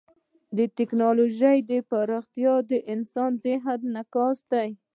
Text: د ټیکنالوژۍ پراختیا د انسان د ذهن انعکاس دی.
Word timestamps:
د 0.57 0.59
ټیکنالوژۍ 0.77 1.59
پراختیا 1.89 2.53
د 2.71 2.71
انسان 2.93 3.31
د 3.35 3.39
ذهن 3.45 3.67
انعکاس 3.85 4.37
دی. 4.51 4.69